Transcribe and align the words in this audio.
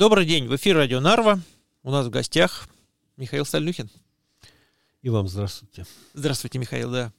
Добрый 0.00 0.24
день, 0.24 0.48
в 0.48 0.56
эфире 0.56 0.76
Радио 0.76 0.98
Нарва. 0.98 1.38
У 1.82 1.90
нас 1.90 2.06
в 2.06 2.08
гостях 2.08 2.70
Михаил 3.18 3.44
Стальнюхин. 3.44 3.90
И 5.02 5.10
вам 5.10 5.28
здравствуйте. 5.28 5.84
Здравствуйте, 6.14 6.58
Михаил, 6.58 6.90
да 6.90 7.12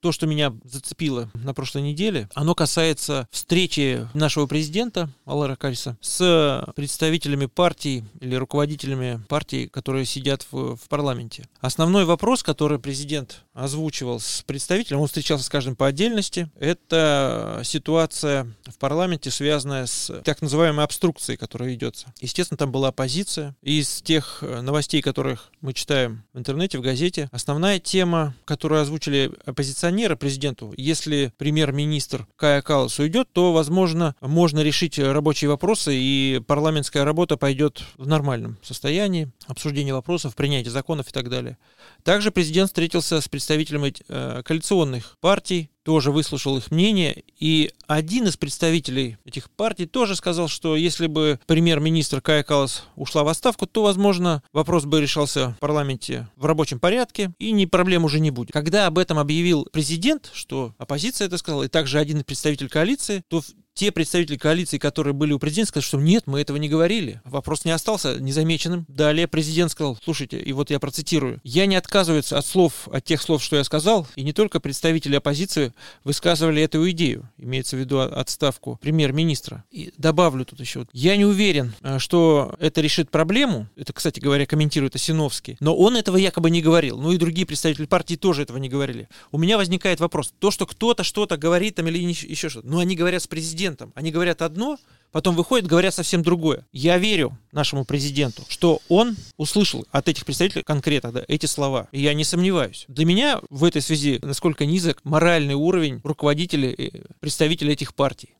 то, 0.00 0.12
что 0.12 0.26
меня 0.26 0.52
зацепило 0.64 1.30
на 1.34 1.54
прошлой 1.54 1.82
неделе, 1.82 2.28
оно 2.34 2.54
касается 2.54 3.28
встречи 3.30 4.08
нашего 4.14 4.46
президента 4.46 5.10
Алара 5.24 5.56
Кальса 5.56 5.96
с 6.00 6.64
представителями 6.76 7.46
партий 7.46 8.04
или 8.20 8.34
руководителями 8.34 9.20
партий, 9.28 9.68
которые 9.68 10.04
сидят 10.04 10.46
в, 10.50 10.76
в 10.76 10.88
парламенте. 10.88 11.44
Основной 11.60 12.04
вопрос, 12.04 12.42
который 12.42 12.78
президент 12.78 13.42
озвучивал 13.54 14.20
с 14.20 14.42
представителем, 14.46 15.00
он 15.00 15.06
встречался 15.06 15.44
с 15.44 15.48
каждым 15.48 15.76
по 15.76 15.86
отдельности, 15.86 16.50
это 16.58 17.62
ситуация 17.64 18.46
в 18.66 18.78
парламенте, 18.78 19.30
связанная 19.30 19.86
с 19.86 20.12
так 20.22 20.42
называемой 20.42 20.84
обструкцией, 20.84 21.36
которая 21.36 21.70
ведется. 21.70 22.12
Естественно, 22.20 22.58
там 22.58 22.70
была 22.70 22.88
оппозиция. 22.88 23.56
Из 23.62 24.02
тех 24.02 24.42
новостей, 24.42 25.02
которых 25.02 25.50
мы 25.60 25.72
читаем 25.72 26.22
в 26.32 26.38
интернете, 26.38 26.78
в 26.78 26.82
газете, 26.82 27.28
основная 27.32 27.78
тема, 27.78 28.34
которую 28.44 28.80
озвучили 28.80 29.32
оппозиционеры, 29.44 29.87
оппозиционера 29.88 30.16
президенту, 30.16 30.74
если 30.76 31.32
премьер-министр 31.38 32.26
Кая 32.36 32.60
Калас 32.60 32.98
уйдет, 32.98 33.28
то, 33.32 33.52
возможно, 33.52 34.14
можно 34.20 34.60
решить 34.60 34.98
рабочие 34.98 35.48
вопросы, 35.48 35.94
и 35.94 36.42
парламентская 36.46 37.04
работа 37.04 37.36
пойдет 37.36 37.82
в 37.96 38.06
нормальном 38.06 38.58
состоянии, 38.62 39.30
обсуждение 39.46 39.94
вопросов, 39.94 40.36
принятие 40.36 40.70
законов 40.70 41.08
и 41.08 41.12
так 41.12 41.30
далее. 41.30 41.56
Также 42.02 42.30
президент 42.30 42.68
встретился 42.68 43.20
с 43.20 43.28
представителями 43.28 43.94
э, 44.08 44.42
коалиционных 44.44 45.16
партий, 45.20 45.70
тоже 45.84 46.12
выслушал 46.12 46.56
их 46.56 46.70
мнение, 46.70 47.24
и 47.38 47.72
один 47.86 48.26
из 48.26 48.36
представителей 48.36 49.16
этих 49.24 49.50
партий 49.50 49.86
тоже 49.86 50.16
сказал, 50.16 50.48
что 50.48 50.76
если 50.76 51.06
бы 51.06 51.40
премьер-министр 51.46 52.20
Кая 52.20 52.42
Калас 52.42 52.84
ушла 52.96 53.24
в 53.24 53.28
отставку, 53.28 53.66
то, 53.66 53.82
возможно, 53.82 54.42
вопрос 54.52 54.84
бы 54.84 55.00
решался 55.00 55.50
в 55.56 55.60
парламенте 55.60 56.28
в 56.36 56.44
рабочем 56.44 56.80
порядке, 56.80 57.32
и 57.38 57.52
ни 57.52 57.64
проблем 57.64 58.04
уже 58.04 58.20
не 58.20 58.30
будет. 58.30 58.52
Когда 58.52 58.86
об 58.86 58.98
этом 58.98 59.18
объявил 59.18 59.66
президент, 59.72 60.30
что 60.34 60.74
оппозиция 60.78 61.26
это 61.26 61.38
сказала, 61.38 61.64
и 61.64 61.68
также 61.68 61.98
один 61.98 62.22
представитель 62.24 62.68
коалиции, 62.68 63.22
то 63.28 63.42
те 63.78 63.92
представители 63.92 64.36
коалиции, 64.36 64.76
которые 64.76 65.14
были 65.14 65.32
у 65.32 65.38
президента, 65.38 65.68
сказали, 65.68 65.86
что 65.86 66.00
нет, 66.00 66.24
мы 66.26 66.40
этого 66.40 66.56
не 66.56 66.68
говорили. 66.68 67.20
Вопрос 67.24 67.64
не 67.64 67.70
остался 67.70 68.18
незамеченным. 68.18 68.84
Далее 68.88 69.28
президент 69.28 69.70
сказал, 69.70 69.96
слушайте, 70.02 70.36
и 70.36 70.52
вот 70.52 70.70
я 70.70 70.80
процитирую, 70.80 71.40
я 71.44 71.64
не 71.66 71.76
отказываюсь 71.76 72.32
от 72.32 72.44
слов, 72.44 72.88
от 72.88 73.04
тех 73.04 73.22
слов, 73.22 73.40
что 73.40 73.54
я 73.54 73.62
сказал, 73.62 74.08
и 74.16 74.24
не 74.24 74.32
только 74.32 74.58
представители 74.58 75.14
оппозиции 75.14 75.72
высказывали 76.02 76.60
эту 76.60 76.90
идею, 76.90 77.30
имеется 77.38 77.76
в 77.76 77.78
виду 77.78 78.00
отставку 78.00 78.80
премьер-министра. 78.82 79.62
И 79.70 79.92
добавлю 79.96 80.44
тут 80.44 80.58
еще, 80.58 80.88
я 80.92 81.16
не 81.16 81.24
уверен, 81.24 81.72
э, 81.82 82.00
что 82.00 82.56
это 82.58 82.80
решит 82.80 83.10
проблему, 83.10 83.68
это, 83.76 83.92
кстати 83.92 84.18
говоря, 84.18 84.44
комментирует 84.44 84.96
Осиновский, 84.96 85.56
но 85.60 85.76
он 85.76 85.96
этого 85.96 86.16
якобы 86.16 86.50
не 86.50 86.62
говорил, 86.62 86.98
ну 86.98 87.12
и 87.12 87.16
другие 87.16 87.46
представители 87.46 87.86
партии 87.86 88.16
тоже 88.16 88.42
этого 88.42 88.58
не 88.58 88.68
говорили. 88.68 89.08
У 89.30 89.38
меня 89.38 89.56
возникает 89.56 90.00
вопрос, 90.00 90.34
то, 90.40 90.50
что 90.50 90.66
кто-то 90.66 91.04
что-то 91.04 91.36
говорит 91.36 91.76
там 91.76 91.86
или 91.86 91.98
еще 92.00 92.48
что-то, 92.48 92.66
ну 92.66 92.80
они 92.80 92.96
говорят 92.96 93.22
с 93.22 93.28
президентом, 93.28 93.67
президентом. 93.68 93.92
Они 93.94 94.10
говорят 94.10 94.42
одно, 94.42 94.78
потом 95.12 95.34
выходят, 95.36 95.66
говорят 95.66 95.94
совсем 95.94 96.22
другое. 96.22 96.66
Я 96.72 96.98
верю 96.98 97.38
нашему 97.52 97.84
президенту, 97.84 98.42
что 98.48 98.80
он 98.88 99.16
услышал 99.36 99.86
от 99.90 100.08
этих 100.08 100.24
представителей 100.24 100.62
конкретно 100.62 101.12
да, 101.12 101.24
эти 101.28 101.46
слова. 101.46 101.88
И 101.92 102.00
я 102.00 102.14
не 102.14 102.24
сомневаюсь. 102.24 102.84
Для 102.88 103.04
меня 103.04 103.40
в 103.50 103.64
этой 103.64 103.82
связи 103.82 104.18
насколько 104.22 104.66
низок 104.66 105.00
моральный 105.04 105.54
уровень 105.54 106.00
руководителей, 106.04 107.04
представителей 107.20 107.72
этих 107.72 107.94
партий. 107.94 108.34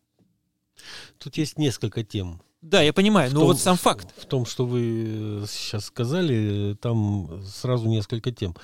Тут 1.19 1.37
есть 1.37 1.59
несколько 1.59 2.03
тем. 2.03 2.41
Да, 2.61 2.83
я 2.83 2.93
понимаю, 2.93 3.31
но 3.33 3.41
том, 3.41 3.47
вот 3.49 3.61
сам 3.61 3.77
факт. 3.77 4.09
В 4.17 4.27
том, 4.27 4.45
что 4.45 4.67
вы 4.67 5.45
сейчас 5.49 5.85
сказали, 5.87 6.77
там 6.81 7.43
сразу 7.45 7.89
несколько 7.89 8.33
тем. 8.33 8.57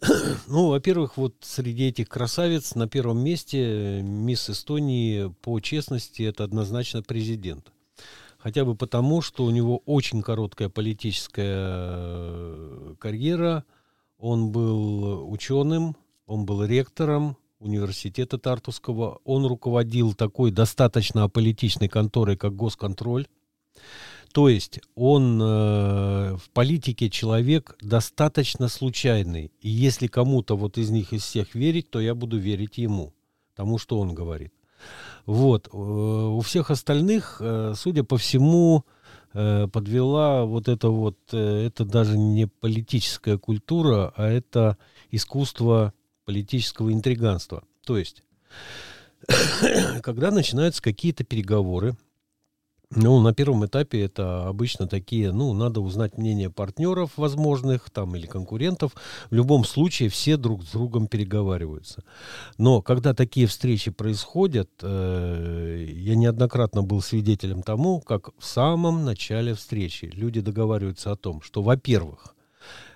Ну, 0.48 0.68
во-первых, 0.68 1.16
вот 1.16 1.34
среди 1.40 1.88
этих 1.88 2.08
красавиц 2.08 2.74
на 2.74 2.88
первом 2.88 3.18
месте 3.18 4.02
мисс 4.02 4.50
Эстонии 4.50 5.32
по 5.42 5.60
честности 5.60 6.22
это 6.22 6.44
однозначно 6.44 7.02
президент. 7.02 7.72
Хотя 8.38 8.64
бы 8.64 8.74
потому, 8.74 9.22
что 9.22 9.44
у 9.44 9.50
него 9.50 9.78
очень 9.86 10.22
короткая 10.22 10.68
политическая 10.68 11.56
э, 11.56 12.94
карьера. 12.98 13.64
Он 14.18 14.52
был 14.52 15.30
ученым, 15.30 15.96
он 16.26 16.44
был 16.44 16.64
ректором 16.64 17.36
университета 17.58 18.38
Тартусского. 18.38 19.20
Он 19.24 19.46
руководил 19.46 20.12
такой 20.12 20.50
достаточно 20.50 21.24
аполитичной 21.24 21.88
конторой, 21.88 22.36
как 22.36 22.54
Госконтроль. 22.54 23.26
То 24.34 24.48
есть 24.48 24.80
он 24.96 25.40
э, 25.40 26.34
в 26.36 26.50
политике 26.52 27.08
человек 27.08 27.76
достаточно 27.80 28.66
случайный. 28.66 29.52
И 29.60 29.68
если 29.68 30.08
кому-то 30.08 30.56
вот 30.56 30.76
из 30.76 30.90
них 30.90 31.12
из 31.12 31.22
всех 31.22 31.54
верить, 31.54 31.88
то 31.88 32.00
я 32.00 32.16
буду 32.16 32.36
верить 32.36 32.76
ему, 32.76 33.14
тому, 33.54 33.78
что 33.78 34.00
он 34.00 34.12
говорит. 34.12 34.52
Вот. 35.24 35.68
Э, 35.68 35.76
у 35.76 36.40
всех 36.40 36.72
остальных, 36.72 37.36
э, 37.38 37.74
судя 37.76 38.02
по 38.02 38.18
всему, 38.18 38.84
э, 39.34 39.68
подвела 39.68 40.44
вот 40.46 40.66
это 40.66 40.88
вот, 40.88 41.16
э, 41.30 41.66
это 41.66 41.84
даже 41.84 42.18
не 42.18 42.48
политическая 42.48 43.38
культура, 43.38 44.12
а 44.16 44.26
это 44.26 44.78
искусство 45.12 45.94
политического 46.24 46.92
интриганства. 46.92 47.62
То 47.86 47.98
есть, 47.98 48.24
когда 50.02 50.32
начинаются 50.32 50.82
какие-то 50.82 51.22
переговоры, 51.22 51.96
ну, 52.90 53.20
на 53.20 53.34
первом 53.34 53.66
этапе 53.66 54.02
это 54.02 54.46
обычно 54.46 54.86
такие, 54.86 55.32
ну, 55.32 55.52
надо 55.52 55.80
узнать 55.80 56.16
мнение 56.18 56.50
партнеров 56.50 57.12
возможных 57.16 57.90
там 57.90 58.14
или 58.14 58.26
конкурентов. 58.26 58.92
В 59.30 59.34
любом 59.34 59.64
случае 59.64 60.08
все 60.08 60.36
друг 60.36 60.62
с 60.62 60.72
другом 60.72 61.08
переговариваются. 61.08 62.04
Но 62.58 62.82
когда 62.82 63.14
такие 63.14 63.46
встречи 63.46 63.90
происходят, 63.90 64.70
э, 64.82 65.86
я 65.88 66.14
неоднократно 66.14 66.82
был 66.82 67.00
свидетелем 67.00 67.62
тому, 67.62 68.00
как 68.00 68.30
в 68.38 68.44
самом 68.44 69.04
начале 69.04 69.54
встречи 69.54 70.10
люди 70.12 70.40
договариваются 70.40 71.10
о 71.10 71.16
том, 71.16 71.42
что, 71.42 71.62
во-первых, 71.62 72.36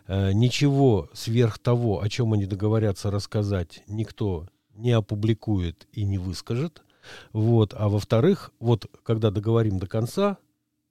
э, 0.06 0.32
ничего 0.32 1.08
сверх 1.12 1.58
того, 1.58 2.02
о 2.02 2.08
чем 2.08 2.34
они 2.34 2.46
договорятся 2.46 3.10
рассказать, 3.10 3.82
никто 3.88 4.48
не 4.74 4.92
опубликует 4.92 5.88
и 5.92 6.04
не 6.04 6.18
выскажет– 6.18 6.82
вот. 7.32 7.74
А 7.76 7.88
во-вторых, 7.88 8.52
вот 8.60 8.86
когда 9.02 9.30
договорим 9.30 9.78
до 9.78 9.86
конца, 9.86 10.38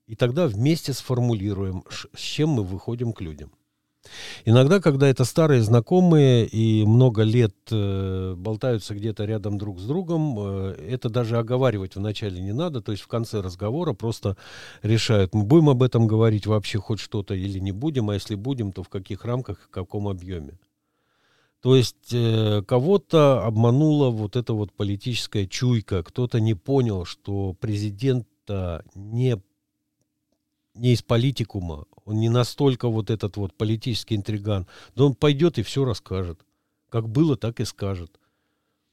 и 0.07 0.15
тогда 0.15 0.47
вместе 0.47 0.93
сформулируем, 0.93 1.83
с 1.89 2.19
чем 2.19 2.49
мы 2.49 2.63
выходим 2.63 3.13
к 3.13 3.21
людям. 3.21 3.51
Иногда, 4.45 4.79
когда 4.79 5.07
это 5.07 5.25
старые 5.25 5.61
знакомые 5.61 6.45
и 6.45 6.85
много 6.85 7.23
лет 7.23 7.55
э, 7.71 8.35
болтаются 8.37 8.95
где-то 8.95 9.25
рядом 9.25 9.57
друг 9.57 9.79
с 9.79 9.85
другом, 9.85 10.35
э, 10.39 10.75
это 10.89 11.09
даже 11.09 11.37
оговаривать 11.37 11.95
вначале 11.95 12.41
не 12.41 12.53
надо, 12.53 12.81
то 12.81 12.91
есть 12.91 13.03
в 13.03 13.07
конце 13.07 13.41
разговора 13.41 13.93
просто 13.93 14.37
решают, 14.81 15.33
мы 15.33 15.43
будем 15.43 15.69
об 15.69 15.83
этом 15.83 16.07
говорить 16.07 16.47
вообще 16.47 16.79
хоть 16.79 16.99
что-то 16.99 17.33
или 17.33 17.59
не 17.59 17.71
будем, 17.71 18.09
а 18.09 18.13
если 18.13 18.35
будем, 18.35 18.71
то 18.71 18.83
в 18.83 18.89
каких 18.89 19.25
рамках, 19.25 19.59
в 19.59 19.69
каком 19.69 20.07
объеме. 20.07 20.57
То 21.67 21.75
есть 21.75 22.13
э, 22.13 22.63
кого-то 22.65 23.43
обманула 23.43 24.09
вот 24.09 24.37
эта 24.37 24.53
вот 24.53 24.71
политическая 24.71 25.45
чуйка, 25.45 26.01
кто-то 26.01 26.39
не 26.39 26.53
понял, 26.53 27.03
что 27.03 27.57
президент 27.59 28.25
не, 28.95 29.41
не 30.75 30.93
из 30.93 31.01
политикума, 31.01 31.83
он 32.05 32.21
не 32.21 32.29
настолько 32.29 32.87
вот 32.87 33.09
этот 33.09 33.35
вот 33.35 33.53
политический 33.53 34.15
интриган. 34.15 34.65
Да 34.95 35.03
он 35.03 35.13
пойдет 35.13 35.57
и 35.57 35.61
все 35.61 35.83
расскажет. 35.83 36.39
Как 36.87 37.09
было, 37.09 37.35
так 37.35 37.59
и 37.59 37.65
скажет. 37.65 38.17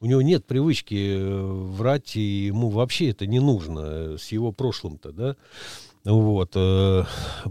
У 0.01 0.07
него 0.07 0.21
нет 0.21 0.45
привычки 0.45 1.15
э, 1.17 1.43
врать, 1.43 2.17
и 2.17 2.47
ему 2.47 2.71
вообще 2.71 3.11
это 3.11 3.25
не 3.25 3.39
нужно 3.39 3.81
э, 3.85 4.17
с 4.19 4.33
его 4.33 4.51
прошлым-то, 4.51 5.13
да. 5.13 5.37
Вот. 6.05 6.51
Э, 6.57 7.05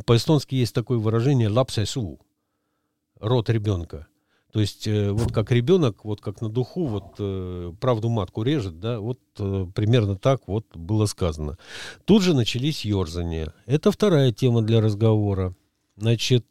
по-эстонски 0.06 0.56
есть 0.56 0.75
такое 0.75 0.98
выражение 0.98 1.48
«лапсайсу»— 1.48 2.19
рот 3.21 3.50
ребенка. 3.50 4.07
То 4.53 4.59
есть 4.59 4.88
э, 4.88 5.11
вот 5.11 5.33
как 5.33 5.51
ребенок, 5.51 6.05
вот 6.05 6.21
как 6.21 6.39
на 6.39 6.47
духу, 6.47 6.85
вот 6.85 7.15
э, 7.17 7.73
правду 7.81 8.09
матку 8.09 8.44
режет, 8.44 8.79
да, 8.79 9.00
вот 9.00 9.19
э, 9.39 9.65
примерно 9.73 10.15
так 10.15 10.41
вот 10.45 10.67
было 10.75 11.07
сказано. 11.07 11.57
Тут 12.05 12.21
же 12.21 12.35
начались 12.35 12.85
ерзания. 12.85 13.51
Это 13.65 13.91
вторая 13.91 14.31
тема 14.31 14.61
для 14.61 14.79
разговора. 14.79 15.55
Значит, 15.97 16.45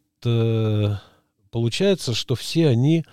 получается, 1.51 2.13
что 2.13 2.35
все 2.35 2.69
они 2.69 3.03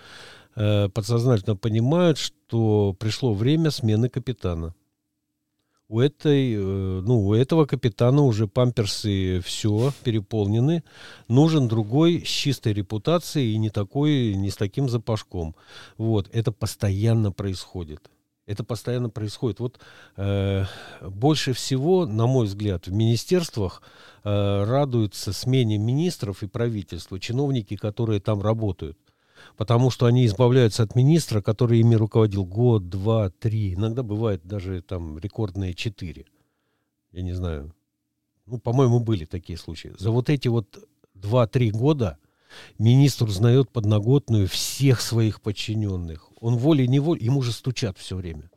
подсознательно 0.54 1.56
понимают, 1.56 2.19
что 2.19 2.94
пришло 2.98 3.34
время 3.34 3.72
смены 3.72 4.08
капитана 4.08 4.75
у 5.90 5.98
этой, 5.98 6.54
э, 6.54 6.58
ну, 6.58 7.26
у 7.26 7.34
этого 7.34 7.66
капитана 7.66 8.22
уже 8.22 8.46
памперсы 8.46 9.40
все 9.40 9.92
переполнены. 10.04 10.84
Нужен 11.26 11.66
другой 11.66 12.22
с 12.25 12.28
чистой 12.28 12.72
репутацией 12.72 13.54
и 13.54 13.58
не 13.58 13.70
такой, 13.70 14.34
не 14.34 14.50
с 14.50 14.56
таким 14.56 14.88
запашком. 14.88 15.56
Вот, 15.98 16.31
это 16.32 16.52
постоянно 16.52 17.32
происходит. 17.32 18.08
Это 18.46 18.62
постоянно 18.62 19.10
происходит. 19.10 19.58
Вот 19.58 19.81
э, 20.16 20.64
больше 21.02 21.52
всего, 21.54 22.06
на 22.06 22.28
мой 22.28 22.46
взгляд, 22.46 22.87
в 22.87 22.92
министерствах 22.92 23.82
э, 24.22 24.64
радуются 24.64 25.32
смене 25.32 25.76
министров 25.78 26.44
и 26.44 26.46
правительства, 26.46 27.19
чиновники, 27.19 27.75
которые 27.75 28.20
там 28.20 28.40
работают. 28.42 28.96
Потому 29.56 29.90
что 29.90 30.06
они 30.06 30.26
избавляются 30.26 30.82
от 30.82 30.94
министра, 30.94 31.42
который 31.42 31.81
ими 31.81 31.94
руководил 31.94 32.44
год, 32.44 32.88
два, 32.88 33.31
три, 33.31 33.75
иногда 33.75 34.02
бывает 34.02 34.42
даже 34.44 34.82
там 34.82 35.19
рекордные 35.19 35.75
четыре. 35.75 36.26
Я 37.12 37.22
не 37.22 37.32
знаю. 37.32 37.75
Ну, 38.46 38.58
по-моему, 38.58 39.00
были 39.00 39.25
такие 39.25 39.58
случаи. 39.58 39.92
За 39.98 40.10
вот 40.10 40.28
эти 40.28 40.48
вот 40.48 40.78
два-три 41.14 41.70
года 41.70 42.19
министр 42.78 43.26
узнает 43.26 43.70
подноготную 43.70 44.48
всех 44.48 45.00
своих 45.00 45.40
подчиненных. 45.40 46.31
Он 46.40 46.56
волей-неволей, 46.56 47.25
ему 47.25 47.42
же 47.42 47.52
стучат 47.52 47.98
все 47.98 48.16
время. 48.16 48.50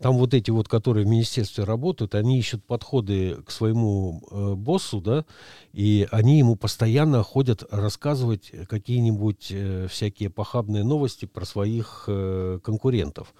Там 0.00 0.16
вот 0.16 0.32
эти 0.32 0.50
вот, 0.50 0.66
которые 0.66 1.04
в 1.04 1.08
министерстве 1.08 1.64
работают, 1.64 2.14
они 2.14 2.38
ищут 2.38 2.64
подходы 2.64 3.36
к 3.44 3.50
своему 3.50 4.22
э, 4.30 4.54
боссу, 4.54 5.00
да, 5.02 5.26
и 5.74 6.08
они 6.10 6.38
ему 6.38 6.56
постоянно 6.56 7.22
ходят 7.22 7.64
рассказывать 7.70 8.50
какие-нибудь 8.66 9.48
э, 9.50 9.88
всякие 9.90 10.30
похабные 10.30 10.84
новости 10.84 11.26
про 11.26 11.44
своих 11.44 12.04
э, 12.06 12.60
конкурентов. 12.62 13.34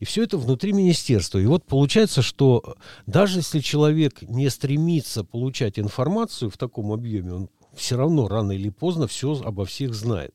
И 0.00 0.06
все 0.06 0.22
это 0.22 0.38
внутри 0.38 0.72
министерства. 0.72 1.38
И 1.38 1.46
вот 1.46 1.64
получается, 1.64 2.22
что 2.22 2.76
даже 3.06 3.40
если 3.40 3.60
человек 3.60 4.22
не 4.22 4.48
стремится 4.48 5.24
получать 5.24 5.78
информацию 5.78 6.50
в 6.50 6.56
таком 6.56 6.90
объеме, 6.90 7.34
он 7.34 7.48
все 7.74 7.98
равно 7.98 8.28
рано 8.28 8.52
или 8.52 8.70
поздно 8.70 9.06
все 9.08 9.38
обо 9.44 9.66
всех 9.66 9.94
знает. 9.94 10.34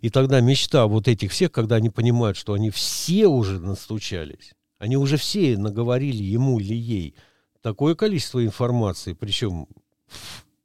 И 0.00 0.10
тогда 0.10 0.40
мечта 0.40 0.86
вот 0.86 1.06
этих 1.06 1.30
всех, 1.30 1.52
когда 1.52 1.76
они 1.76 1.88
понимают, 1.88 2.36
что 2.36 2.52
они 2.52 2.70
все 2.70 3.28
уже 3.28 3.60
настучались, 3.60 4.54
они 4.84 4.98
уже 4.98 5.16
все 5.16 5.56
наговорили 5.56 6.22
ему 6.22 6.60
или 6.60 6.74
ей 6.74 7.14
такое 7.62 7.94
количество 7.94 8.44
информации, 8.44 9.14
причем 9.14 9.66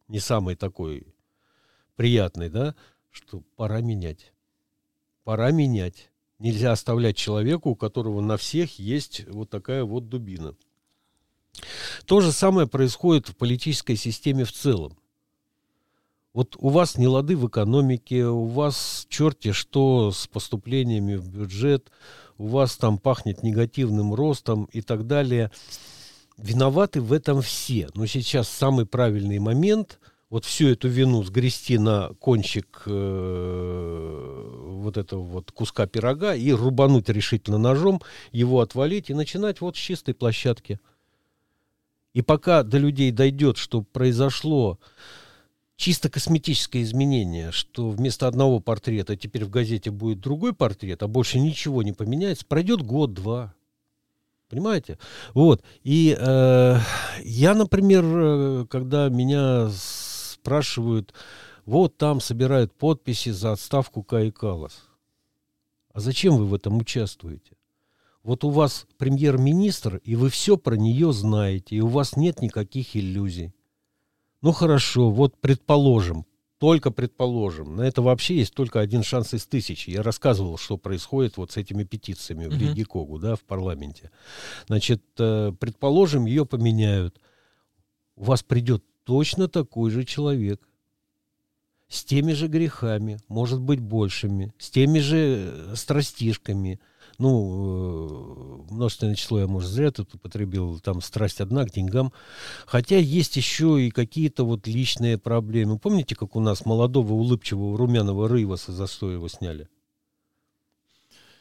не 0.09 0.19
самой 0.19 0.57
такой 0.57 1.07
приятной, 1.95 2.49
да, 2.49 2.75
что 3.11 3.43
пора 3.55 3.79
менять. 3.79 4.33
Пора 5.23 5.51
менять. 5.51 6.11
Нельзя 6.37 6.73
оставлять 6.73 7.15
человеку, 7.15 7.69
у 7.69 7.75
которого 7.77 8.19
на 8.19 8.35
всех 8.35 8.77
есть 8.77 9.25
вот 9.29 9.49
такая 9.49 9.85
вот 9.85 10.09
дубина. 10.09 10.53
То 12.05 12.19
же 12.19 12.33
самое 12.33 12.67
происходит 12.67 13.29
в 13.29 13.37
политической 13.37 13.95
системе 13.95 14.43
в 14.43 14.51
целом. 14.51 14.99
Вот 16.33 16.57
у 16.59 16.67
вас 16.67 16.97
не 16.97 17.07
лады 17.07 17.37
в 17.37 17.47
экономике, 17.47 18.25
у 18.25 18.47
вас 18.47 19.07
черти 19.07 19.53
что 19.53 20.11
с 20.11 20.27
поступлениями 20.27 21.15
в 21.15 21.29
бюджет, 21.29 21.89
у 22.39 22.47
вас 22.47 22.77
там 22.77 22.97
пахнет 22.97 23.43
негативным 23.43 24.15
ростом 24.15 24.65
и 24.71 24.81
так 24.81 25.05
далее. 25.05 25.51
Виноваты 26.37 27.01
в 27.01 27.13
этом 27.13 27.41
все. 27.41 27.89
Но 27.93 28.05
сейчас 28.07 28.47
самый 28.47 28.85
правильный 28.85 29.39
момент 29.39 29.99
вот 30.29 30.45
всю 30.45 30.69
эту 30.69 30.87
вину 30.87 31.21
сгрести 31.23 31.77
на 31.77 32.13
кончик 32.19 32.83
э, 32.85 34.53
вот 34.67 34.97
этого 34.97 35.21
вот 35.21 35.51
куска 35.51 35.85
пирога 35.85 36.33
и 36.33 36.51
рубануть 36.53 37.09
решительно 37.09 37.57
ножом, 37.57 38.01
его 38.31 38.61
отвалить 38.61 39.09
и 39.09 39.13
начинать 39.13 39.59
вот 39.59 39.75
с 39.75 39.79
чистой 39.79 40.13
площадки. 40.13 40.79
И 42.13 42.21
пока 42.21 42.63
до 42.63 42.77
людей 42.77 43.11
дойдет, 43.11 43.57
что 43.57 43.81
произошло 43.81 44.79
чисто 45.79 46.09
косметическое 46.09 46.83
изменение, 46.83 47.53
что 47.53 47.89
вместо 47.89 48.27
одного 48.27 48.59
портрета 48.59 49.15
теперь 49.15 49.45
в 49.45 49.49
газете 49.49 49.91
будет 49.91 50.19
другой 50.19 50.53
портрет, 50.53 51.01
а 51.01 51.07
больше 51.07 51.39
ничего 51.39 51.81
не 51.83 51.93
поменяется, 51.93 52.45
пройдет 52.45 52.81
год-два. 52.81 53.53
Понимаете? 54.49 54.99
Вот. 55.33 55.63
И 55.83 56.17
э, 56.19 56.77
я, 57.23 57.53
например, 57.53 58.03
э, 58.03 58.65
когда 58.69 59.07
меня 59.07 59.69
спрашивают, 59.71 61.13
вот 61.65 61.95
там 61.95 62.19
собирают 62.19 62.73
подписи 62.73 63.29
за 63.29 63.53
отставку 63.53 64.03
Каи 64.03 64.31
Калас. 64.31 64.89
А 65.93 66.01
зачем 66.01 66.35
вы 66.35 66.45
в 66.45 66.53
этом 66.53 66.79
участвуете? 66.79 67.53
Вот 68.23 68.43
у 68.43 68.49
вас 68.49 68.85
премьер-министр, 68.97 70.01
и 70.03 70.17
вы 70.17 70.29
все 70.29 70.57
про 70.57 70.75
нее 70.75 71.13
знаете, 71.13 71.77
и 71.77 71.79
у 71.79 71.87
вас 71.87 72.17
нет 72.17 72.41
никаких 72.41 72.97
иллюзий. 72.97 73.53
Ну 74.41 74.51
хорошо, 74.51 75.11
вот 75.11 75.35
предположим, 75.39 76.25
только 76.59 76.91
предположим, 76.91 77.75
на 77.75 77.81
это 77.83 78.01
вообще 78.01 78.37
есть 78.37 78.53
только 78.53 78.79
один 78.79 79.03
шанс 79.03 79.33
из 79.33 79.45
тысячи. 79.45 79.89
Я 79.89 80.03
рассказывал, 80.03 80.57
что 80.57 80.77
происходит 80.77 81.37
вот 81.37 81.51
с 81.51 81.57
этими 81.57 81.83
петициями 81.83 82.47
в 82.47 82.57
Риге 82.57 82.85
Когу, 82.85 83.19
да, 83.19 83.35
в 83.35 83.41
парламенте. 83.41 84.11
Значит, 84.67 85.03
э, 85.17 85.53
предположим, 85.59 86.25
ее 86.25 86.45
поменяют. 86.45 87.19
У 88.15 88.25
вас 88.25 88.43
придет 88.43 88.83
точно 89.03 89.47
такой 89.47 89.89
же 89.91 90.03
человек, 90.03 90.61
с 91.89 92.03
теми 92.03 92.33
же 92.33 92.47
грехами, 92.47 93.17
может 93.27 93.59
быть, 93.59 93.79
большими, 93.79 94.53
с 94.59 94.69
теми 94.69 94.99
же 94.99 95.51
э, 95.51 95.75
страстишками, 95.75 96.79
ну, 97.19 98.65
э, 98.69 98.73
множественное 98.73 99.15
число 99.15 99.41
я, 99.41 99.47
может, 99.47 99.69
зря 99.69 99.91
тут 99.91 100.15
употребил, 100.15 100.79
там 100.79 101.01
страсть 101.01 101.41
одна 101.41 101.65
к 101.65 101.71
деньгам. 101.71 102.13
Хотя 102.65 102.97
есть 102.97 103.35
еще 103.35 103.85
и 103.85 103.91
какие-то 103.91 104.45
вот 104.45 104.67
личные 104.67 105.17
проблемы. 105.17 105.77
Помните, 105.77 106.15
как 106.15 106.35
у 106.35 106.39
нас 106.39 106.65
молодого, 106.65 107.13
улыбчивого, 107.13 107.77
румяного 107.77 108.29
Рываса 108.29 108.71
за 108.71 108.87
что 108.87 109.11
его 109.11 109.27
сняли? 109.27 109.67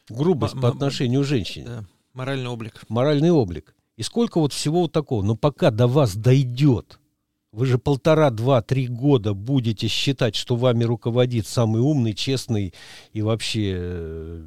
Грубость 0.08 0.54
М- 0.54 0.60
по 0.60 0.68
отношению 0.68 1.22
к 1.22 1.26
женщине. 1.26 1.66
Да. 1.66 1.84
Моральный 2.12 2.48
облик. 2.48 2.82
Моральный 2.88 3.30
облик. 3.30 3.76
И 3.96 4.02
сколько 4.02 4.40
вот 4.40 4.52
всего 4.52 4.82
вот 4.82 4.92
такого. 4.92 5.22
Но 5.22 5.36
пока 5.36 5.70
до 5.70 5.86
вас 5.86 6.16
дойдет, 6.16 6.98
вы 7.52 7.66
же 7.66 7.78
полтора, 7.78 8.30
два, 8.30 8.62
три 8.62 8.88
года 8.88 9.32
будете 9.32 9.86
считать, 9.86 10.34
что 10.34 10.56
вами 10.56 10.82
руководит 10.84 11.46
самый 11.46 11.80
умный, 11.80 12.14
честный 12.14 12.74
и 13.12 13.22
вообще 13.22 13.74
э, 13.76 14.44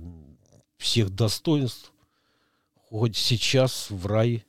всех 0.81 1.12
достоинств, 1.12 1.94
хоть 2.89 3.16
сейчас 3.16 3.89
в 3.89 4.06
рай. 4.07 4.44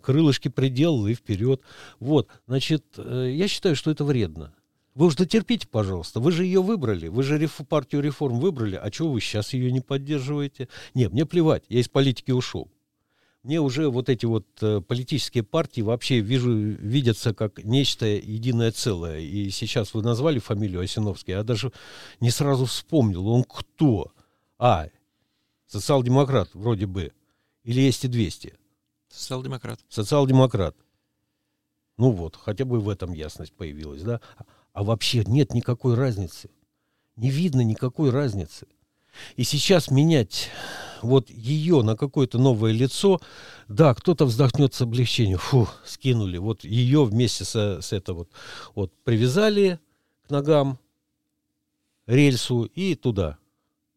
Крылышки 0.00 0.48
приделал 0.48 1.06
и 1.06 1.14
вперед. 1.14 1.62
Вот, 2.00 2.28
значит, 2.48 2.84
э, 2.96 3.30
я 3.32 3.46
считаю, 3.46 3.76
что 3.76 3.90
это 3.90 4.04
вредно. 4.04 4.52
Вы 4.94 5.06
уж 5.06 5.14
дотерпите, 5.14 5.68
пожалуйста. 5.68 6.20
Вы 6.20 6.32
же 6.32 6.44
ее 6.44 6.60
выбрали. 6.60 7.06
Вы 7.06 7.22
же 7.22 7.38
реф, 7.38 7.60
партию 7.68 8.02
реформ 8.02 8.40
выбрали. 8.40 8.74
А 8.76 8.90
чего 8.90 9.12
вы 9.12 9.20
сейчас 9.20 9.52
ее 9.52 9.70
не 9.70 9.80
поддерживаете? 9.80 10.68
Нет, 10.92 11.12
мне 11.12 11.24
плевать. 11.24 11.62
Я 11.68 11.80
из 11.80 11.88
политики 11.88 12.32
ушел. 12.32 12.68
Мне 13.42 13.60
уже 13.60 13.88
вот 13.88 14.08
эти 14.08 14.24
вот 14.26 14.46
э, 14.60 14.80
политические 14.80 15.42
партии 15.42 15.80
вообще 15.80 16.20
вижу, 16.20 16.52
видятся 16.52 17.32
как 17.32 17.64
нечто 17.64 18.06
единое 18.06 18.70
целое. 18.70 19.20
И 19.20 19.50
сейчас 19.50 19.94
вы 19.94 20.02
назвали 20.02 20.38
фамилию 20.38 20.80
Осиновский, 20.80 21.32
я 21.32 21.42
даже 21.42 21.72
не 22.20 22.30
сразу 22.30 22.66
вспомнил, 22.66 23.26
он 23.26 23.42
кто? 23.42 24.12
А, 24.58 24.86
Социал-демократ 25.72 26.50
вроде 26.52 26.84
бы. 26.84 27.12
Или 27.64 27.80
есть 27.80 28.04
и 28.04 28.08
200? 28.08 28.54
Социал-демократ. 29.08 29.80
Социал-демократ. 29.88 30.76
Ну 31.96 32.10
вот, 32.10 32.36
хотя 32.36 32.66
бы 32.66 32.78
в 32.78 32.90
этом 32.90 33.14
ясность 33.14 33.54
появилась, 33.54 34.02
да? 34.02 34.20
А 34.74 34.84
вообще 34.84 35.24
нет 35.24 35.54
никакой 35.54 35.94
разницы. 35.94 36.50
Не 37.16 37.30
видно 37.30 37.62
никакой 37.62 38.10
разницы. 38.10 38.66
И 39.36 39.44
сейчас 39.44 39.90
менять 39.90 40.50
вот 41.00 41.30
ее 41.30 41.80
на 41.80 41.96
какое-то 41.96 42.38
новое 42.38 42.72
лицо, 42.72 43.22
да, 43.68 43.94
кто-то 43.94 44.26
вздохнет 44.26 44.74
с 44.74 44.82
облегчением, 44.82 45.38
фу, 45.38 45.68
скинули, 45.86 46.36
вот 46.36 46.64
ее 46.64 47.06
вместе 47.06 47.44
со, 47.44 47.80
с 47.80 47.94
это 47.94 48.12
вот, 48.12 48.28
вот 48.74 48.92
привязали 49.04 49.80
к 50.26 50.30
ногам 50.30 50.78
рельсу 52.06 52.64
и 52.64 52.94
туда, 52.94 53.38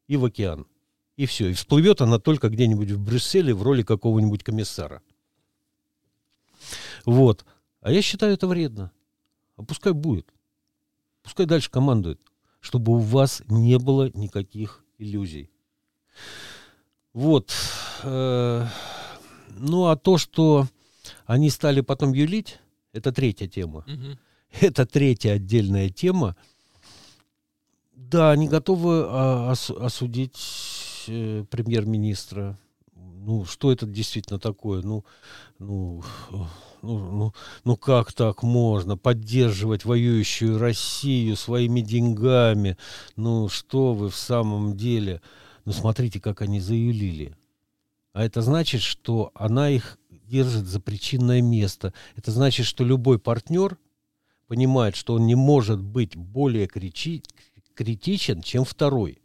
и 0.07 0.15
в 0.15 0.23
океан. 0.23 0.67
И 1.17 1.25
все. 1.25 1.49
И 1.49 1.53
всплывет 1.53 2.01
она 2.01 2.19
только 2.19 2.49
где-нибудь 2.49 2.91
в 2.91 2.99
Брюсселе 2.99 3.53
в 3.53 3.63
роли 3.63 3.83
какого-нибудь 3.83 4.43
комиссара. 4.43 5.01
Вот. 7.05 7.45
А 7.81 7.91
я 7.91 8.01
считаю 8.01 8.33
это 8.33 8.47
вредно. 8.47 8.91
А 9.55 9.63
пускай 9.63 9.93
будет. 9.93 10.27
Пускай 11.23 11.45
дальше 11.45 11.69
командует. 11.71 12.19
Чтобы 12.59 12.93
у 12.93 12.97
вас 12.97 13.43
не 13.47 13.77
было 13.77 14.09
никаких 14.13 14.83
иллюзий. 14.97 15.51
Вот. 17.13 17.53
Э, 18.03 18.65
ну, 19.51 19.85
а 19.85 19.95
то, 19.95 20.17
что 20.17 20.67
они 21.25 21.49
стали 21.49 21.81
потом 21.81 22.13
юлить, 22.13 22.59
это 22.91 23.11
третья 23.11 23.47
тема. 23.47 23.85
Угу. 23.87 24.17
Это 24.61 24.85
третья 24.85 25.33
отдельная 25.33 25.89
тема. 25.89 26.35
Да, 27.93 28.31
они 28.31 28.47
готовы 28.47 29.05
а, 29.07 29.51
осудить 29.51 30.35
э, 31.07 31.45
премьер-министра. 31.49 32.57
Ну, 32.95 33.45
что 33.45 33.71
это 33.71 33.85
действительно 33.85 34.39
такое? 34.39 34.81
Ну, 34.81 35.03
ну, 35.59 36.03
ну, 36.29 36.47
ну, 36.81 37.33
ну, 37.63 37.75
как 37.75 38.13
так 38.13 38.43
можно 38.43 38.97
поддерживать 38.97 39.85
воюющую 39.85 40.57
Россию 40.59 41.35
своими 41.35 41.81
деньгами? 41.81 42.77
Ну, 43.15 43.49
что 43.49 43.93
вы 43.93 44.09
в 44.09 44.15
самом 44.15 44.77
деле? 44.77 45.21
Ну, 45.65 45.71
смотрите, 45.71 46.19
как 46.19 46.41
они 46.41 46.59
заюлили. 46.59 47.35
А 48.13 48.23
это 48.23 48.41
значит, 48.41 48.81
что 48.81 49.31
она 49.33 49.69
их 49.69 49.97
держит 50.09 50.65
за 50.65 50.79
причинное 50.79 51.41
место. 51.41 51.93
Это 52.15 52.31
значит, 52.31 52.65
что 52.65 52.83
любой 52.83 53.19
партнер 53.19 53.77
понимает, 54.47 54.95
что 54.95 55.15
он 55.15 55.25
не 55.25 55.35
может 55.35 55.81
быть 55.81 56.15
более 56.15 56.67
кричи, 56.67 57.23
критичен, 57.73 58.41
чем 58.41 58.63
второй. 58.63 59.19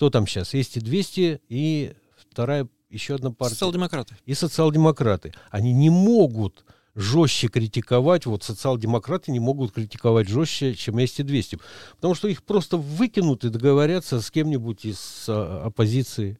Кто 0.00 0.08
там 0.08 0.26
сейчас? 0.26 0.54
Есть 0.54 0.78
и 0.78 0.80
200, 0.80 1.42
и 1.50 1.92
вторая, 2.16 2.66
еще 2.88 3.16
одна 3.16 3.32
партия. 3.32 3.56
Социал-демократы. 3.56 4.16
И 4.24 4.32
социал-демократы. 4.32 5.34
Они 5.50 5.74
не 5.74 5.90
могут 5.90 6.64
жестче 6.94 7.48
критиковать, 7.48 8.24
вот 8.24 8.42
социал-демократы 8.42 9.30
не 9.30 9.40
могут 9.40 9.72
критиковать 9.72 10.26
жестче, 10.26 10.74
чем 10.74 10.96
есть 10.96 11.20
и 11.20 11.22
200. 11.22 11.58
Потому 11.96 12.14
что 12.14 12.28
их 12.28 12.42
просто 12.44 12.78
выкинут 12.78 13.44
и 13.44 13.50
договорятся 13.50 14.22
с 14.22 14.30
кем-нибудь 14.30 14.86
из 14.86 15.26
а, 15.28 15.66
оппозиции. 15.66 16.38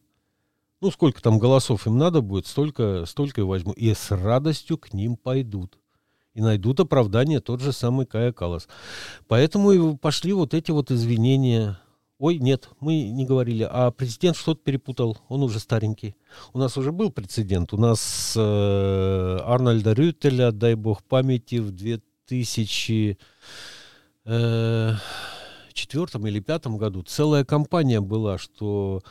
Ну, 0.81 0.89
сколько 0.89 1.21
там 1.21 1.37
голосов 1.37 1.85
им 1.85 1.99
надо 1.99 2.21
будет, 2.21 2.47
столько, 2.47 3.05
столько 3.05 3.41
и 3.41 3.43
возьму. 3.43 3.73
И 3.73 3.93
с 3.93 4.09
радостью 4.09 4.79
к 4.79 4.91
ним 4.91 5.17
пойдут. 5.17 5.77
И 6.33 6.41
найдут 6.41 6.79
оправдание 6.79 7.41
тот 7.41 7.61
же 7.61 7.73
самый 7.73 8.07
Кая 8.07 8.31
Калас. 8.31 8.67
Поэтому 9.27 9.71
и 9.71 9.97
пошли 9.97 10.33
вот 10.33 10.55
эти 10.55 10.71
вот 10.71 10.89
извинения. 10.89 11.77
Ой, 12.21 12.37
нет, 12.37 12.69
мы 12.79 13.01
не 13.09 13.25
говорили. 13.25 13.67
А 13.67 13.89
президент 13.89 14.37
что-то 14.37 14.61
перепутал. 14.63 15.17
Он 15.27 15.41
уже 15.41 15.57
старенький. 15.57 16.15
У 16.53 16.59
нас 16.59 16.77
уже 16.77 16.91
был 16.91 17.11
прецедент. 17.11 17.73
У 17.73 17.77
нас 17.77 18.35
э, 18.37 19.39
Арнольда 19.43 19.93
Рютеля, 19.93 20.51
дай 20.51 20.75
бог 20.75 21.01
памяти, 21.01 21.55
в 21.55 21.71
2004 21.71 23.17
э, 24.25 24.93
или 25.73 26.39
2005 26.39 26.67
году 26.67 27.01
целая 27.01 27.43
кампания 27.43 28.01
была, 28.01 28.37
что 28.37 29.01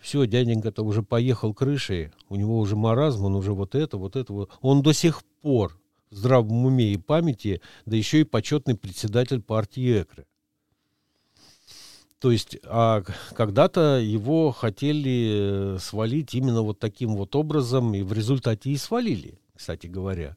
все, 0.00 0.26
дяденька-то 0.26 0.82
уже 0.82 1.04
поехал 1.04 1.54
крышей, 1.54 2.10
у 2.28 2.34
него 2.34 2.58
уже 2.58 2.74
маразм, 2.74 3.26
он 3.26 3.36
уже 3.36 3.52
вот 3.52 3.76
это, 3.76 3.96
вот 3.96 4.16
это, 4.16 4.32
вот. 4.32 4.50
Он 4.60 4.82
до 4.82 4.92
сих 4.92 5.22
пор 5.40 5.78
в 6.10 6.16
здравом 6.16 6.66
уме 6.66 6.94
и 6.94 6.96
памяти, 6.96 7.60
да 7.84 7.96
еще 7.96 8.22
и 8.22 8.24
почетный 8.24 8.74
председатель 8.74 9.40
партии 9.40 10.02
ЭКРы. 10.02 10.26
То 12.18 12.30
есть, 12.32 12.56
а 12.64 13.02
когда-то 13.34 13.98
его 13.98 14.50
хотели 14.50 15.76
э, 15.76 15.78
свалить 15.78 16.34
именно 16.34 16.62
вот 16.62 16.78
таким 16.78 17.14
вот 17.14 17.36
образом, 17.36 17.94
и 17.94 18.02
в 18.02 18.12
результате 18.12 18.70
и 18.70 18.76
свалили, 18.76 19.38
кстати 19.54 19.86
говоря. 19.86 20.36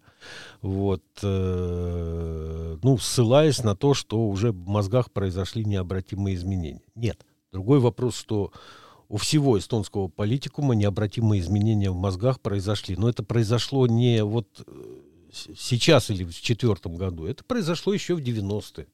Вот, 0.62 1.04
э, 1.24 2.78
ну, 2.84 2.98
ссылаясь 2.98 3.64
на 3.64 3.76
то, 3.76 3.94
что 3.94 4.28
уже 4.28 4.52
в 4.52 4.68
мозгах 4.68 5.12
произошли 5.12 5.64
необратимые 5.64 6.36
изменения. 6.36 6.82
Нет. 6.96 7.26
Другой 7.52 7.80
вопрос, 7.80 8.16
что 8.16 8.52
у 9.08 9.18
всего 9.18 9.58
эстонского 9.58 10.10
политикума 10.10 10.76
необратимые 10.76 11.42
изменения 11.42 11.90
в 11.90 11.96
мозгах 11.96 12.42
произошли. 12.42 12.96
Но 12.98 13.10
это 13.10 13.24
произошло 13.24 13.88
не 13.88 14.24
вот 14.24 14.48
э, 14.68 15.00
сейчас 15.32 16.10
или 16.10 16.26
в 16.26 16.40
четвертом 16.40 16.96
году, 16.96 17.26
это 17.26 17.44
произошло 17.44 17.94
еще 17.94 18.16
в 18.16 18.20
90-е. 18.20 18.88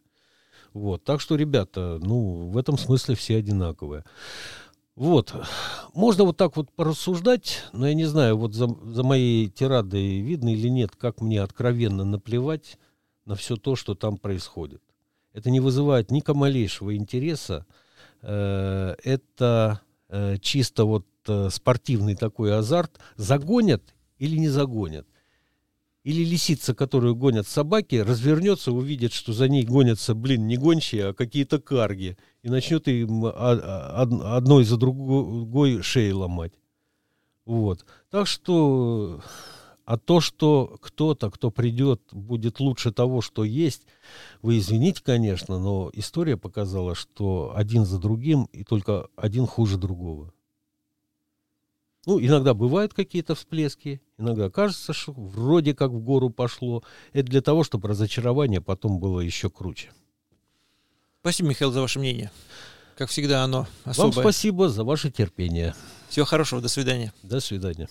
Вот. 0.76 1.06
Так 1.06 1.22
что, 1.22 1.38
ребята, 1.38 2.00
ну, 2.02 2.50
в 2.50 2.58
этом 2.58 2.78
смысле 2.78 3.16
все 3.16 3.38
одинаковые. 3.38 4.04
Вот. 4.98 5.34
Можно 5.94 6.26
вот 6.26 6.36
так 6.36 6.58
вот 6.58 6.70
порассуждать, 6.70 7.64
но 7.72 7.88
я 7.88 7.94
не 7.94 8.04
знаю, 8.04 8.38
вот 8.38 8.54
за, 8.54 8.68
за 8.68 9.04
моей 9.04 9.48
тирадой 9.48 10.20
видно 10.20 10.54
или 10.54 10.68
нет, 10.68 10.92
как 10.98 11.22
мне 11.22 11.42
откровенно 11.42 12.04
наплевать 12.04 12.78
на 13.24 13.36
все 13.36 13.56
то, 13.56 13.78
что 13.78 13.96
там 13.96 14.18
происходит. 14.18 14.82
Это 15.32 15.50
не 15.50 15.62
вызывает 15.62 16.12
ни 16.12 16.22
малейшего 16.28 16.94
интереса. 16.98 17.66
Э, 18.22 18.96
это 19.02 19.80
э, 20.10 20.38
чисто 20.42 20.84
вот 20.84 21.06
э, 21.30 21.50
спортивный 21.52 22.16
такой 22.16 22.54
азарт, 22.54 23.00
загонят 23.16 23.96
или 24.18 24.36
не 24.36 24.50
загонят. 24.50 25.08
Или 26.06 26.24
лисица, 26.24 26.76
которую 26.76 27.16
гонят 27.16 27.48
собаки, 27.48 27.96
развернется, 27.96 28.72
увидит, 28.72 29.12
что 29.12 29.34
за 29.34 29.50
ней 29.50 29.66
гонятся, 29.66 30.14
блин, 30.14 30.46
не 30.46 30.56
гончие, 30.56 31.08
а 31.08 31.14
какие-то 31.16 31.60
карги, 31.60 32.16
и 32.44 32.50
начнет 32.50 32.88
им 32.88 33.26
одной 33.26 34.66
за 34.66 34.78
другой 34.78 35.82
шеи 35.82 36.12
ломать. 36.12 36.54
Вот. 37.44 37.88
Так 38.12 38.28
что, 38.28 39.20
а 39.86 39.98
то, 39.98 40.22
что 40.22 40.78
кто-то, 40.80 41.32
кто 41.32 41.50
придет, 41.50 42.04
будет 42.12 42.60
лучше 42.60 42.92
того, 42.92 43.22
что 43.22 43.44
есть, 43.44 43.88
вы 44.44 44.60
извините, 44.60 45.02
конечно, 45.04 45.58
но 45.58 45.90
история 45.92 46.38
показала, 46.38 46.94
что 46.94 47.52
один 47.56 47.84
за 47.84 47.98
другим, 47.98 48.44
и 48.54 48.64
только 48.64 49.08
один 49.16 49.48
хуже 49.48 49.80
другого. 49.80 50.35
Ну, 52.06 52.20
иногда 52.20 52.54
бывают 52.54 52.94
какие-то 52.94 53.36
всплески, 53.36 54.02
иногда 54.18 54.50
кажется, 54.50 54.94
что 54.94 55.12
вроде 55.14 55.74
как 55.74 55.92
в 55.92 56.00
гору 56.00 56.30
пошло. 56.30 56.84
Это 57.14 57.30
для 57.30 57.42
того, 57.42 57.64
чтобы 57.64 57.88
разочарование 57.88 58.62
потом 58.62 59.00
было 59.00 59.20
еще 59.20 59.50
круче. 59.50 59.90
Спасибо, 61.22 61.50
Михаил, 61.50 61.72
за 61.72 61.82
ваше 61.82 62.00
мнение. 62.00 62.32
Как 62.96 63.10
всегда, 63.10 63.44
оно 63.44 63.68
особое. 63.84 64.12
Вам 64.12 64.24
спасибо 64.24 64.70
за 64.70 64.84
ваше 64.84 65.10
терпение. 65.10 65.74
Всего 66.10 66.26
хорошего, 66.26 66.62
до 66.62 66.68
свидания. 66.70 67.12
До 67.24 67.40
свидания. 67.40 67.90